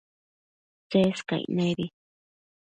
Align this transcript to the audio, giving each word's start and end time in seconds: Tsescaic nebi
Tsescaic 0.89 1.43
nebi 1.55 1.85